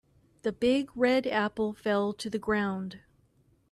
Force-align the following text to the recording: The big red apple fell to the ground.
The 0.41 0.51
big 0.51 0.89
red 0.97 1.27
apple 1.27 1.73
fell 1.73 2.11
to 2.13 2.27
the 2.27 2.39
ground. 2.39 3.01